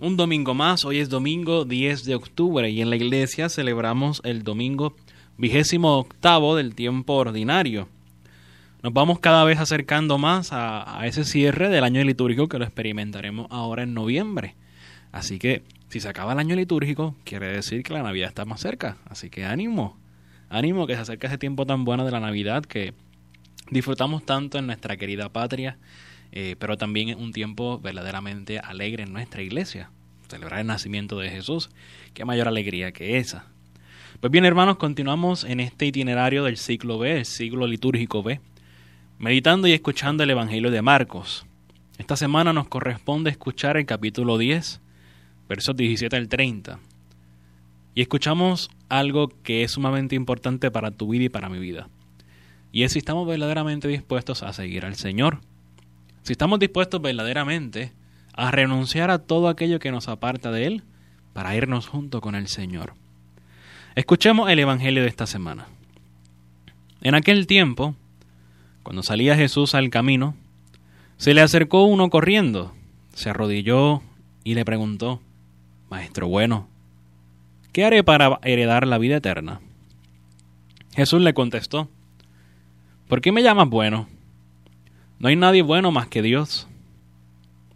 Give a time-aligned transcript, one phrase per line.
[0.00, 4.42] Un domingo más, hoy es domingo 10 de octubre y en la iglesia celebramos el
[4.42, 4.96] domingo
[5.38, 7.88] vigésimo octavo del tiempo ordinario.
[8.82, 12.64] Nos vamos cada vez acercando más a, a, ese cierre del año litúrgico que lo
[12.64, 14.56] experimentaremos ahora en noviembre.
[15.12, 18.60] Así que si se acaba el año litúrgico, quiere decir que la Navidad está más
[18.60, 18.96] cerca.
[19.08, 19.96] Así que ánimo,
[20.48, 22.94] ánimo que se acerca ese tiempo tan bueno de la Navidad que
[23.70, 25.78] disfrutamos tanto en nuestra querida patria,
[26.36, 29.90] eh, pero también es un tiempo verdaderamente alegre en nuestra iglesia.
[30.28, 31.70] Celebrar el nacimiento de Jesús,
[32.12, 33.46] qué mayor alegría que esa.
[34.18, 38.40] Pues bien, hermanos, continuamos en este itinerario del ciclo B, el ciclo litúrgico B,
[39.16, 41.46] meditando y escuchando el Evangelio de Marcos.
[41.98, 44.80] Esta semana nos corresponde escuchar el capítulo 10,
[45.48, 46.80] versos 17 al 30.
[47.94, 51.88] Y escuchamos algo que es sumamente importante para tu vida y para mi vida.
[52.72, 55.38] Y es si estamos verdaderamente dispuestos a seguir al Señor.
[56.24, 57.92] Si estamos dispuestos verdaderamente
[58.32, 60.82] a renunciar a todo aquello que nos aparta de Él
[61.34, 62.94] para irnos junto con el Señor.
[63.94, 65.66] Escuchemos el Evangelio de esta semana.
[67.02, 67.94] En aquel tiempo,
[68.82, 70.34] cuando salía Jesús al camino,
[71.18, 72.72] se le acercó uno corriendo,
[73.12, 74.00] se arrodilló
[74.44, 75.20] y le preguntó,
[75.90, 76.68] Maestro bueno,
[77.72, 79.60] ¿qué haré para heredar la vida eterna?
[80.94, 81.90] Jesús le contestó,
[83.08, 84.08] ¿Por qué me llamas bueno?
[85.24, 86.68] No hay nadie bueno más que Dios.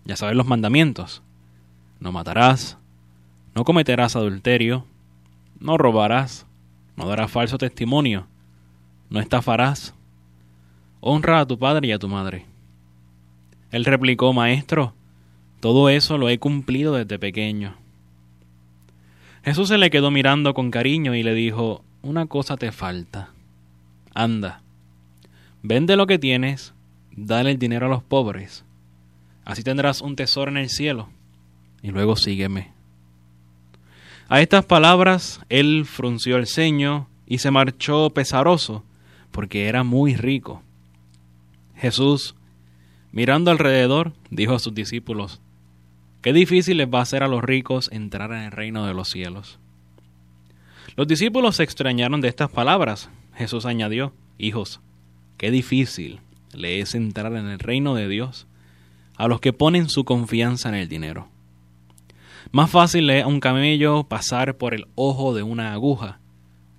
[0.04, 1.22] Ya sabes los mandamientos.
[1.98, 2.76] No matarás,
[3.54, 4.84] no cometerás adulterio,
[5.58, 6.44] no robarás,
[6.94, 8.26] no darás falso testimonio,
[9.08, 9.94] no estafarás.
[11.00, 12.44] Honra a tu padre y a tu madre.
[13.70, 14.92] Él replicó, Maestro,
[15.60, 17.76] todo eso lo he cumplido desde pequeño.
[19.42, 23.30] Jesús se le quedó mirando con cariño y le dijo, Una cosa te falta.
[24.12, 24.60] Anda
[25.62, 26.74] Vende lo que tienes,
[27.26, 28.64] dale el dinero a los pobres,
[29.44, 31.08] así tendrás un tesoro en el cielo,
[31.82, 32.72] y luego sígueme.
[34.28, 38.84] A estas palabras él frunció el ceño y se marchó pesaroso,
[39.30, 40.62] porque era muy rico.
[41.76, 42.34] Jesús,
[43.12, 45.40] mirando alrededor, dijo a sus discípulos,
[46.20, 49.08] Qué difícil les va a ser a los ricos entrar en el reino de los
[49.08, 49.58] cielos.
[50.96, 53.08] Los discípulos se extrañaron de estas palabras.
[53.34, 54.80] Jesús añadió, Hijos,
[55.36, 56.20] Qué difícil
[56.52, 58.46] le es entrar en el reino de Dios
[59.16, 61.28] a los que ponen su confianza en el dinero.
[62.50, 66.20] Más fácil es a un camello pasar por el ojo de una aguja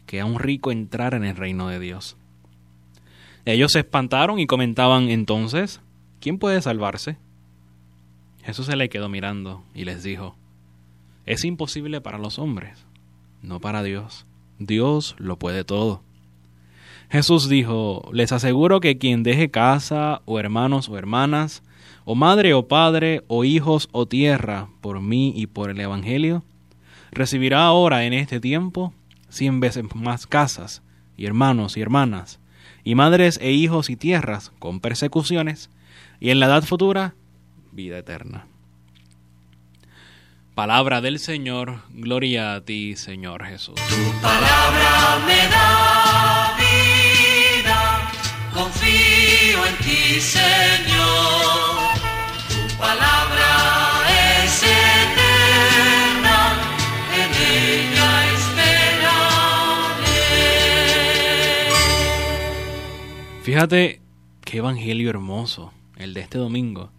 [0.06, 2.18] que a un rico entrar en el reino de Dios.
[3.46, 5.82] Ellos se espantaron y comentaban entonces,
[6.20, 7.18] ¿quién puede salvarse?
[8.44, 10.36] Jesús se le quedó mirando y les dijo,
[11.26, 12.86] es imposible para los hombres,
[13.42, 14.26] no para Dios.
[14.58, 16.02] Dios lo puede todo.
[17.10, 21.64] Jesús dijo, les aseguro que quien deje casa o hermanos o hermanas,
[22.06, 26.44] o madre o padre, o hijos o tierra, por mí y por el Evangelio,
[27.12, 28.94] recibirá ahora en este tiempo
[29.30, 30.84] cien veces más casas,
[31.18, 32.40] y hermanos y hermanas,
[32.84, 35.70] y madres e hijos y tierras con persecuciones,
[36.20, 37.16] y en la edad futura,
[37.72, 38.46] vida eterna.
[40.54, 43.76] Palabra del Señor, gloria a ti, Señor Jesús.
[43.76, 44.79] Tu palabra
[50.22, 51.80] Señor.
[52.50, 53.52] Tu palabra
[54.44, 56.38] es eterna,
[57.16, 58.00] en.
[63.42, 64.02] Fíjate
[64.42, 66.92] qué evangelio hermoso el de este domingo,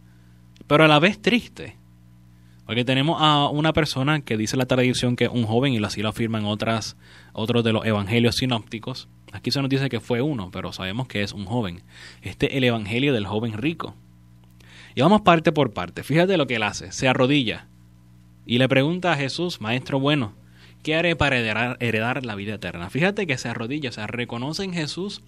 [0.67, 1.77] pero a la vez triste.
[2.67, 6.03] Porque tenemos a una persona que dice la tradición que es un joven, y así
[6.03, 6.97] lo afirman otras,
[7.33, 11.23] otros de los evangelios sinópticos, Aquí se nos dice que fue uno, pero sabemos que
[11.23, 11.83] es un joven.
[12.23, 13.95] Este es el Evangelio del joven rico.
[14.95, 16.03] Y vamos parte por parte.
[16.03, 16.91] Fíjate lo que él hace.
[16.91, 17.67] Se arrodilla
[18.45, 20.33] y le pregunta a Jesús, Maestro bueno,
[20.83, 22.91] ¿qué haré para heredar, la vida eterna?
[22.91, 25.23] Fíjate que se arrodilla, o sea, reconoce en Jesús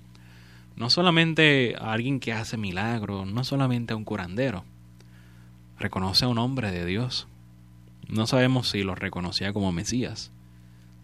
[0.74, 4.64] no solamente a alguien que hace milagros, no solamente a un curandero.
[5.78, 7.28] Reconoce a un hombre de Dios.
[8.08, 10.32] No sabemos si lo reconocía como Mesías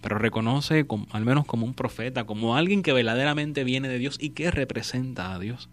[0.01, 4.31] pero reconoce al menos como un profeta, como alguien que verdaderamente viene de Dios y
[4.31, 5.69] que representa a Dios.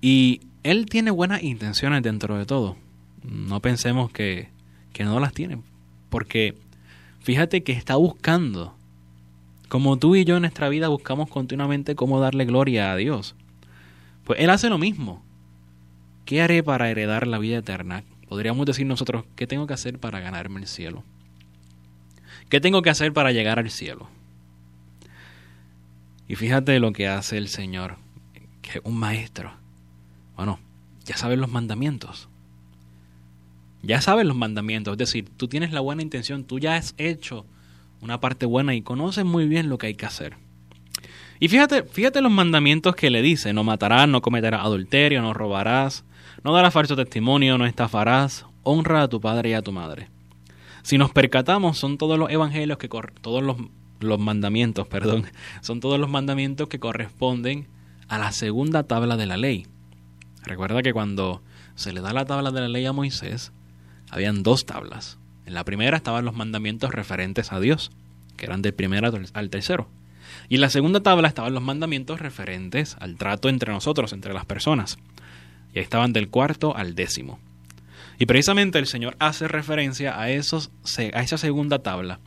[0.00, 2.76] Y él tiene buenas intenciones dentro de todo.
[3.22, 4.48] No pensemos que,
[4.92, 5.60] que no las tiene.
[6.10, 6.56] Porque
[7.20, 8.74] fíjate que está buscando,
[9.68, 13.36] como tú y yo en nuestra vida buscamos continuamente cómo darle gloria a Dios.
[14.24, 15.22] Pues Él hace lo mismo.
[16.24, 18.04] ¿Qué haré para heredar la vida eterna?
[18.28, 21.04] Podríamos decir nosotros, ¿qué tengo que hacer para ganarme el cielo?
[22.52, 24.10] ¿Qué tengo que hacer para llegar al cielo?
[26.28, 27.96] Y fíjate lo que hace el Señor,
[28.60, 29.54] que un maestro.
[30.36, 30.58] Bueno,
[31.06, 32.28] ya sabes los mandamientos.
[33.82, 37.46] Ya sabes los mandamientos, es decir, tú tienes la buena intención, tú ya has hecho
[38.02, 40.36] una parte buena y conoces muy bien lo que hay que hacer.
[41.40, 46.04] Y fíjate, fíjate los mandamientos que le dice, no matarás, no cometerás adulterio, no robarás,
[46.44, 50.10] no darás falso testimonio, no estafarás, honra a tu padre y a tu madre.
[50.82, 53.56] Si nos percatamos, son todos los evangelios que todos los,
[54.00, 55.26] los mandamientos, perdón,
[55.60, 57.68] son todos los mandamientos que corresponden
[58.08, 59.66] a la segunda tabla de la ley.
[60.44, 61.42] Recuerda que cuando
[61.76, 63.52] se le da la tabla de la ley a Moisés,
[64.10, 65.18] habían dos tablas.
[65.46, 67.90] En la primera estaban los mandamientos referentes a Dios,
[68.36, 69.88] que eran del primero al tercero.
[70.48, 74.46] Y en la segunda tabla estaban los mandamientos referentes al trato entre nosotros, entre las
[74.46, 74.98] personas.
[75.72, 77.38] Y ahí estaban del cuarto al décimo.
[78.18, 80.70] Y precisamente el Señor hace referencia a, esos,
[81.12, 82.20] a esa segunda tabla,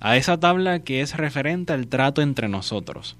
[0.00, 3.16] a esa tabla que es referente al trato entre nosotros.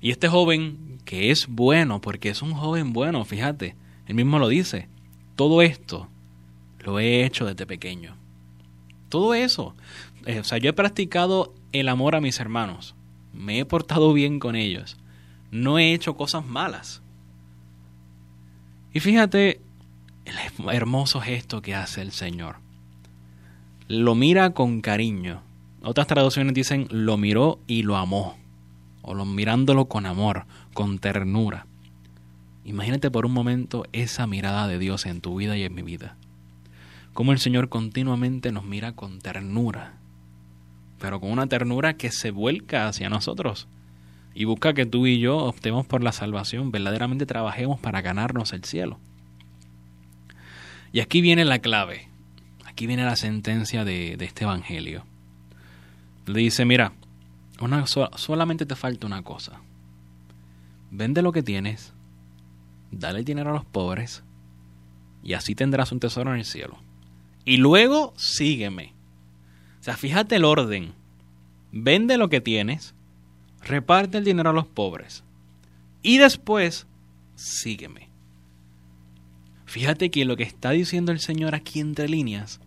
[0.00, 3.76] Y este joven, que es bueno, porque es un joven bueno, fíjate,
[4.06, 4.88] él mismo lo dice,
[5.36, 6.08] todo esto
[6.80, 8.16] lo he hecho desde pequeño.
[9.08, 9.74] Todo eso.
[10.26, 12.94] Eh, o sea, yo he practicado el amor a mis hermanos.
[13.32, 14.96] Me he portado bien con ellos.
[15.50, 17.02] No he hecho cosas malas.
[18.92, 19.60] Y fíjate
[20.72, 22.56] hermoso gesto que hace el Señor.
[23.88, 25.42] Lo mira con cariño.
[25.82, 28.36] Otras traducciones dicen lo miró y lo amó.
[29.02, 31.66] O lo mirándolo con amor, con ternura.
[32.64, 36.16] Imagínate por un momento esa mirada de Dios en tu vida y en mi vida.
[37.14, 39.94] Cómo el Señor continuamente nos mira con ternura,
[41.00, 43.66] pero con una ternura que se vuelca hacia nosotros
[44.34, 48.64] y busca que tú y yo optemos por la salvación, verdaderamente trabajemos para ganarnos el
[48.64, 48.98] cielo.
[50.92, 52.08] Y aquí viene la clave,
[52.64, 55.04] aquí viene la sentencia de, este Evangelio.
[56.26, 56.92] Le dice, mira,
[57.60, 59.60] una, solamente te falta una cosa.
[60.90, 61.92] Vende lo que tienes,
[62.90, 64.22] dale dinero a los pobres,
[65.22, 66.78] y así tendrás un tesoro en el cielo
[67.44, 68.94] y luego sígueme.
[69.80, 70.92] O sea, fíjate el orden.
[71.72, 72.94] Vende lo que tienes,
[73.62, 75.22] reparte el dinero a los pobres
[76.02, 76.86] y después
[77.36, 78.09] sígueme.
[79.70, 82.58] Fíjate que lo que está diciendo el Señor aquí entre líneas,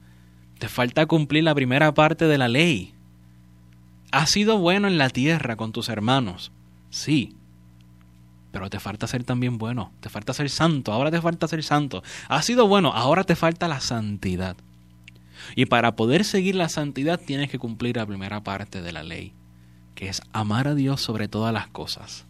[0.57, 2.93] te falta cumplir la primera parte de la ley.
[4.13, 6.53] Has sido bueno en la tierra con tus hermanos,
[6.91, 7.35] sí,
[8.53, 12.03] pero te falta ser también bueno, te falta ser santo, ahora te falta ser santo.
[12.29, 14.55] Has sido bueno, ahora te falta la santidad.
[15.57, 19.33] Y para poder seguir la santidad tienes que cumplir la primera parte de la ley,
[19.93, 22.25] que es amar a Dios sobre todas las cosas.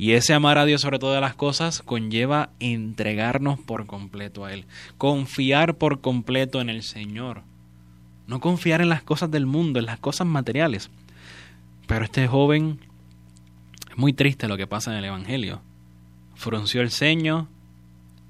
[0.00, 4.64] Y ese amar a Dios sobre todas las cosas conlleva entregarnos por completo a Él,
[4.96, 7.42] confiar por completo en el Señor.
[8.26, 10.88] No confiar en las cosas del mundo, en las cosas materiales.
[11.86, 12.80] Pero este joven
[13.90, 15.60] es muy triste lo que pasa en el Evangelio.
[16.34, 17.48] Frunció el ceño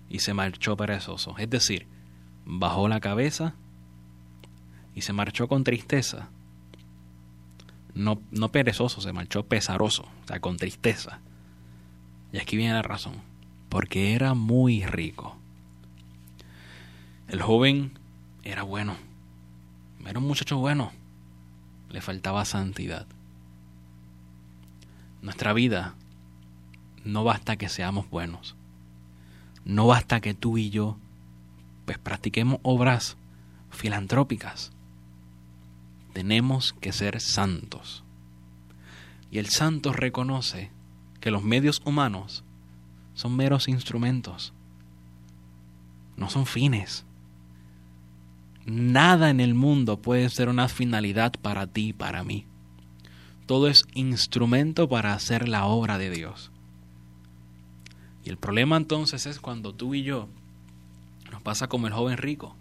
[0.08, 1.36] y se marchó perezoso.
[1.38, 1.86] Es decir,
[2.46, 3.54] bajó la cabeza
[4.96, 6.30] y se marchó con tristeza.
[7.94, 11.20] No, no perezoso, se marchó pesaroso, o sea, con tristeza.
[12.32, 13.14] Y aquí viene la razón.
[13.68, 15.36] Porque era muy rico.
[17.28, 17.98] El joven
[18.42, 18.96] era bueno.
[20.04, 20.92] Era un muchacho bueno.
[21.88, 23.06] Le faltaba santidad.
[25.22, 25.94] Nuestra vida
[27.04, 28.56] no basta que seamos buenos.
[29.64, 30.96] No basta que tú y yo
[31.84, 33.16] pues practiquemos obras
[33.70, 34.72] filantrópicas.
[36.12, 38.04] Tenemos que ser santos.
[39.30, 40.70] Y el santo reconoce
[41.20, 42.44] que los medios humanos
[43.14, 44.52] son meros instrumentos.
[46.16, 47.04] No son fines.
[48.66, 52.46] Nada en el mundo puede ser una finalidad para ti y para mí
[53.50, 56.52] todo es instrumento para hacer la obra de Dios.
[58.24, 60.28] Y el problema entonces es cuando tú y yo
[61.32, 62.54] nos pasa como el joven rico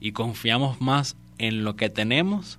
[0.00, 2.58] y confiamos más en lo que tenemos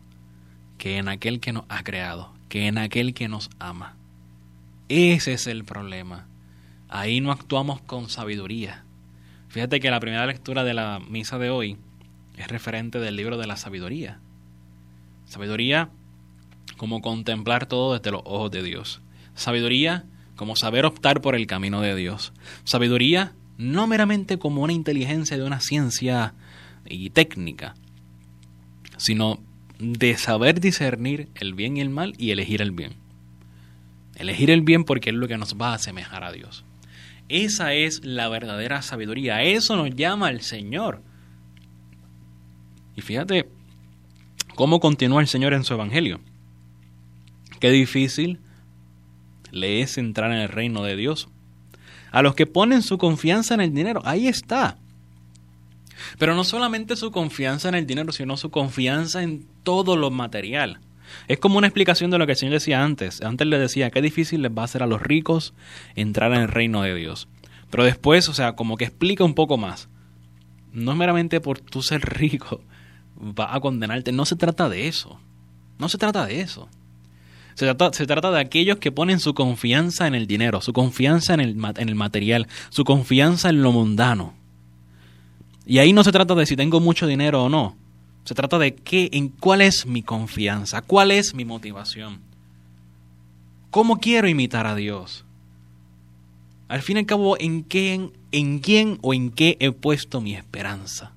[0.78, 3.98] que en aquel que nos ha creado, que en aquel que nos ama.
[4.90, 6.28] Ese es el problema.
[6.90, 8.84] Ahí no actuamos con sabiduría.
[9.50, 11.78] Fíjate que la primera lectura de la misa de hoy
[12.38, 14.20] es referente del libro de la sabiduría.
[15.26, 15.90] Sabiduría
[16.78, 19.02] como contemplar todo desde los ojos de Dios.
[19.34, 22.34] Sabiduría como saber optar por el camino de Dios.
[22.64, 26.34] Sabiduría no meramente como una inteligencia de una ciencia
[26.88, 27.76] y técnica,
[28.98, 29.40] sino
[29.80, 33.05] de saber discernir el bien y el mal y elegir el bien.
[34.16, 36.64] Elegir el bien porque es lo que nos va a asemejar a Dios.
[37.28, 39.44] Esa es la verdadera sabiduría.
[39.44, 41.02] Eso nos llama el Señor.
[42.96, 43.50] Y fíjate
[44.56, 46.22] cómo continúa el Señor en su Evangelio.
[47.60, 48.40] Qué difícil
[49.52, 51.30] le es entrar en el reino de Dios.
[52.12, 54.78] A los que ponen su confianza en el dinero, ahí está.
[56.18, 60.80] Pero no solamente su confianza en el dinero, sino su confianza en todo lo material.
[61.28, 63.22] Es como una explicación de lo que el Señor decía antes.
[63.22, 65.54] Antes le decía, qué difícil les va a hacer a los ricos
[65.96, 67.28] entrar en el reino de Dios.
[67.70, 69.90] Pero después, o sea, como que explica un poco más.
[70.72, 72.62] No es meramente por tú ser rico,
[73.18, 74.12] va a condenarte.
[74.12, 75.20] No se trata de eso.
[75.78, 76.70] No se trata de eso.
[77.56, 81.96] Se trata, de aquellos que ponen su confianza en el dinero, su confianza en el
[81.96, 84.34] material, su confianza en lo mundano.
[85.66, 87.78] Y ahí no se trata de si tengo mucho dinero o no.
[88.26, 92.20] Se trata de qué, en cuál es mi confianza, cuál es mi motivación.
[93.70, 95.26] ¿Cómo quiero imitar a Dios?
[96.68, 100.34] Al fin y al cabo, ¿en quién, en quién o en qué he puesto mi
[100.36, 101.12] esperanza?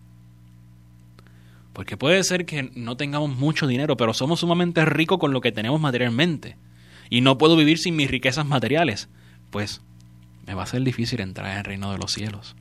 [1.73, 5.53] Porque puede ser que no tengamos mucho dinero, pero somos sumamente ricos con lo que
[5.53, 6.57] tenemos materialmente.
[7.09, 9.09] Y no puedo vivir sin mis riquezas materiales.
[9.51, 9.81] Pues
[10.47, 12.55] me va a ser difícil entrar en el reino de los cielos.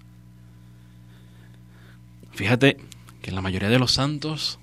[2.31, 2.77] Fíjate
[3.27, 4.57] que la mayoría de los santos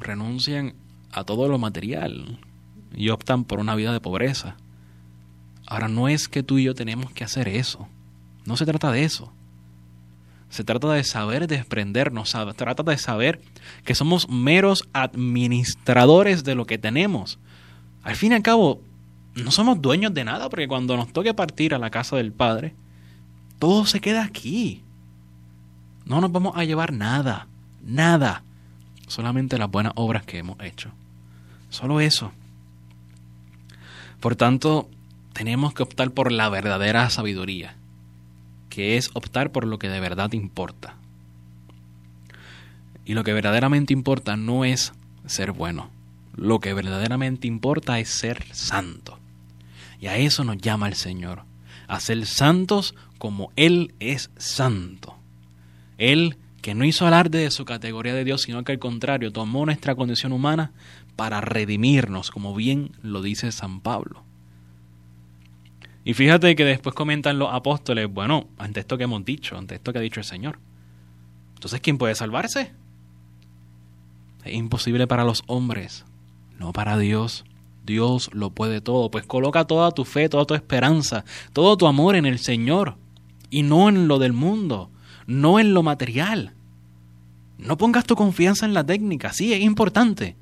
[0.00, 0.74] renuncian
[1.12, 2.40] a todo lo material
[2.92, 4.56] y optan por una vida de pobreza.
[5.64, 7.86] Ahora no es que tú y yo tenemos que hacer eso.
[8.46, 9.32] No se trata de eso.
[10.48, 13.40] Se trata de saber desprendernos, se trata de saber
[13.84, 17.38] que somos meros administradores de lo que tenemos.
[18.02, 18.80] Al fin y al cabo,
[19.36, 22.74] no somos dueños de nada, porque cuando nos toque partir a la casa del Padre,
[23.60, 24.82] todo se queda aquí.
[26.06, 27.46] No nos vamos a llevar nada,
[27.84, 28.42] nada.
[29.06, 30.90] Solamente las buenas obras que hemos hecho.
[31.70, 32.32] Solo eso.
[34.20, 34.88] Por tanto,
[35.32, 37.76] tenemos que optar por la verdadera sabiduría,
[38.70, 40.96] que es optar por lo que de verdad importa.
[43.04, 44.92] Y lo que verdaderamente importa no es
[45.26, 45.90] ser bueno.
[46.36, 49.18] Lo que verdaderamente importa es ser santo.
[50.00, 51.42] Y a eso nos llama el Señor.
[51.86, 55.16] A ser santos como Él es santo.
[55.98, 59.66] Él que no hizo alarde de su categoría de Dios, sino que al contrario tomó
[59.66, 60.72] nuestra condición humana
[61.14, 64.22] para redimirnos, como bien lo dice San Pablo.
[66.06, 69.92] Y fíjate que después comentan los apóstoles, bueno, ante esto que hemos dicho, ante esto
[69.92, 70.58] que ha dicho el Señor.
[71.52, 72.72] Entonces, ¿quién puede salvarse?
[74.42, 76.06] Es imposible para los hombres,
[76.58, 77.44] no para Dios.
[77.84, 82.16] Dios lo puede todo, pues coloca toda tu fe, toda tu esperanza, todo tu amor
[82.16, 82.96] en el Señor
[83.50, 84.88] y no en lo del mundo
[85.26, 86.54] no en lo material.
[87.58, 90.36] No pongas tu confianza en la técnica, sí, es importante,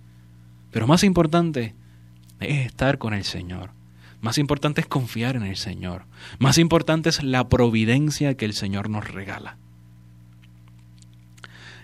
[0.70, 1.74] pero más importante
[2.40, 3.70] es estar con el Señor.
[4.20, 6.04] Más importante es confiar en el Señor.
[6.38, 9.56] Más importante es la providencia que el Señor nos regala.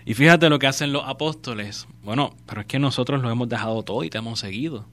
[0.05, 1.87] Y fíjate lo que hacen los apóstoles.
[2.01, 4.85] Bueno, pero es que nosotros lo hemos dejado todo y te hemos seguido.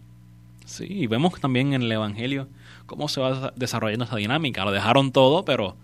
[0.67, 2.49] Sí, y vemos también en el Evangelio
[2.87, 4.65] cómo se va desarrollando esa dinámica.
[4.65, 5.77] Lo dejaron todo, pero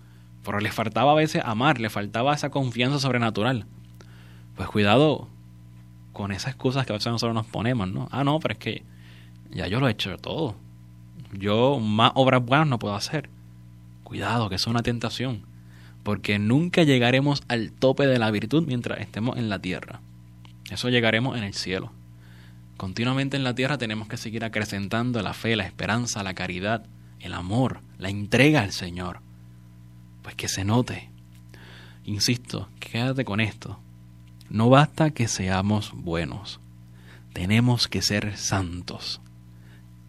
[0.45, 3.67] pero le faltaba a veces amar, le faltaba esa confianza sobrenatural.
[4.57, 5.29] Pues cuidado
[6.13, 8.09] con esas excusas que a veces nosotros nos ponemos, ¿no?
[8.11, 8.83] Ah, no, pero es que
[9.51, 10.57] ya yo lo he hecho todo.
[11.33, 13.31] Yo más obras buenas no puedo hacer.
[14.05, 15.43] Cuidado, que es una tentación.
[16.03, 20.01] Porque nunca llegaremos al tope de la virtud mientras estemos en la tierra.
[20.71, 21.93] Eso llegaremos en el cielo.
[22.77, 26.85] Continuamente en la tierra tenemos que seguir acrecentando la fe, la esperanza, la caridad,
[27.21, 29.21] el amor, la entrega al Señor
[30.23, 31.11] pues que se note.
[32.05, 33.79] Insisto, quédate con esto.
[34.49, 36.61] No basta que seamos buenos,
[37.33, 39.21] tenemos que ser santos.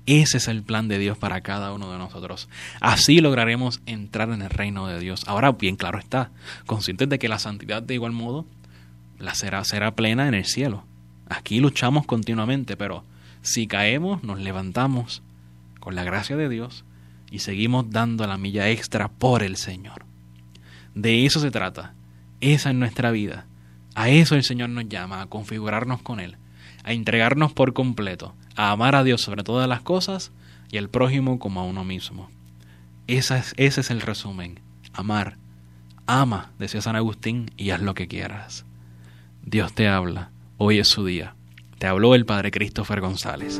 [0.06, 2.50] Ese es el plan de Dios para cada uno de nosotros.
[2.82, 5.24] Así lograremos entrar en el reino de Dios.
[5.28, 6.32] Ahora, bien claro está,
[6.66, 8.46] conscientes de que la santidad de igual modo
[9.18, 10.84] la será, será plena en el cielo.
[11.30, 13.06] Aquí luchamos continuamente, pero
[13.42, 15.22] si caemos, nos levantamos
[15.80, 16.84] con la gracia de Dios
[17.34, 20.06] y seguimos dando la milla extra por el Señor.
[20.94, 21.96] De eso se trata.
[22.42, 23.48] Esa es nuestra vida.
[23.96, 26.38] A eso el Señor nos llama, a configurarnos con Él,
[26.84, 30.32] a entregarnos por completo, a amar a Dios sobre todas las cosas
[30.70, 32.30] y al prójimo como a uno mismo.
[33.08, 34.60] Esa es, ese es el resumen.
[34.94, 35.38] Amar.
[36.06, 38.64] Ama, decía San Agustín, y haz lo que quieras.
[39.42, 40.30] Dios te habla.
[40.58, 41.34] Hoy es su día.
[41.80, 43.60] Te habló el Padre Christopher González.